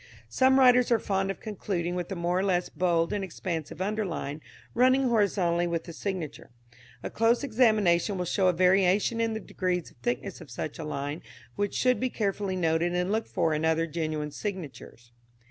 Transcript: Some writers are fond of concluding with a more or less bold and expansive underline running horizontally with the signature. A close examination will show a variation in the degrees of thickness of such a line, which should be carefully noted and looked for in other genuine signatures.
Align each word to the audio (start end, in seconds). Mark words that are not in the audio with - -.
Some 0.29 0.57
writers 0.57 0.91
are 0.91 0.97
fond 0.97 1.29
of 1.29 1.39
concluding 1.39 1.93
with 1.93 2.11
a 2.11 2.15
more 2.15 2.39
or 2.39 2.43
less 2.43 2.69
bold 2.69 3.13
and 3.13 3.23
expansive 3.23 3.83
underline 3.83 4.41
running 4.73 5.09
horizontally 5.09 5.67
with 5.67 5.83
the 5.83 5.93
signature. 5.93 6.49
A 7.03 7.11
close 7.11 7.43
examination 7.43 8.17
will 8.17 8.25
show 8.25 8.47
a 8.47 8.51
variation 8.53 9.21
in 9.21 9.35
the 9.35 9.39
degrees 9.39 9.91
of 9.91 9.97
thickness 9.97 10.41
of 10.41 10.49
such 10.49 10.79
a 10.79 10.83
line, 10.83 11.21
which 11.55 11.75
should 11.75 11.99
be 11.99 12.09
carefully 12.09 12.55
noted 12.55 12.95
and 12.95 13.11
looked 13.11 13.29
for 13.29 13.53
in 13.53 13.63
other 13.63 13.85
genuine 13.85 14.31
signatures. 14.31 15.11